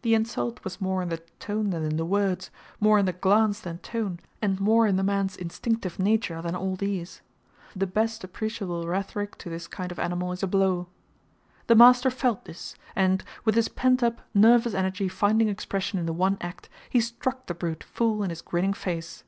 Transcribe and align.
The 0.00 0.14
insult 0.14 0.64
was 0.64 0.80
more 0.80 1.02
in 1.02 1.10
the 1.10 1.22
tone 1.38 1.68
than 1.68 1.82
in 1.82 1.98
the 1.98 2.04
words, 2.06 2.50
more 2.80 2.98
in 2.98 3.04
the 3.04 3.12
glance 3.12 3.60
than 3.60 3.76
tone, 3.80 4.18
and 4.40 4.58
more 4.58 4.86
in 4.86 4.96
the 4.96 5.02
man's 5.02 5.36
instinctive 5.36 5.98
nature 5.98 6.40
than 6.40 6.54
all 6.56 6.76
these. 6.76 7.20
The 7.76 7.86
best 7.86 8.24
appreciable 8.24 8.86
rhetoric 8.88 9.36
to 9.36 9.50
this 9.50 9.68
kind 9.68 9.92
of 9.92 9.98
animal 9.98 10.32
is 10.32 10.42
a 10.42 10.46
blow. 10.46 10.88
The 11.66 11.74
master 11.74 12.08
felt 12.10 12.46
this, 12.46 12.74
and, 12.96 13.22
with 13.44 13.54
his 13.54 13.68
pent 13.68 14.02
up, 14.02 14.22
nervous 14.32 14.72
energy 14.72 15.08
finding 15.08 15.48
expression 15.50 15.98
in 15.98 16.06
the 16.06 16.14
one 16.14 16.38
act, 16.40 16.70
he 16.88 17.02
struck 17.02 17.46
the 17.46 17.52
brute 17.52 17.84
full 17.84 18.22
in 18.22 18.30
his 18.30 18.40
grinning 18.40 18.72
face. 18.72 19.24